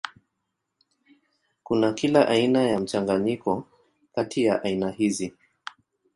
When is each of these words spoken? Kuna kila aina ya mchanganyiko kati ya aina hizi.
Kuna 1.63 1.93
kila 1.93 2.27
aina 2.27 2.63
ya 2.63 2.79
mchanganyiko 2.79 3.67
kati 4.15 4.43
ya 4.43 4.63
aina 4.63 4.89
hizi. 4.89 5.33